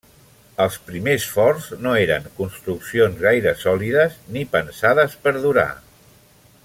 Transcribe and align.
Els 0.63 0.77
primers 0.85 1.27
forts 1.33 1.67
no 1.87 1.93
eren 2.05 2.25
construccions 2.39 3.21
gaire 3.27 3.53
sòlides, 3.65 4.17
ni 4.39 4.47
pensades 4.57 5.15
per 5.27 5.35
durar. 5.45 5.69